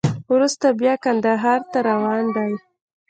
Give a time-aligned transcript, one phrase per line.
[0.33, 2.51] وروسته بیا کندهار ته روان دی.